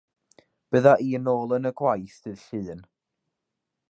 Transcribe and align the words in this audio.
Bydda 0.71 0.93
i 1.07 1.11
nôl 1.25 1.53
yn 1.59 1.69
y 1.71 1.73
gwaith 1.83 2.17
ddydd 2.23 2.43
Llun. 2.65 2.83